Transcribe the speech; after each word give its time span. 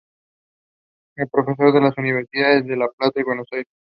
Fue 1.15 1.27
profesor 1.27 1.71
de 1.73 1.79
las 1.81 1.95
Universidades 1.95 2.65
de 2.65 2.75
La 2.75 2.87
Plata, 2.87 3.19
y 3.19 3.23
Buenos 3.23 3.45
Aires. 3.51 3.69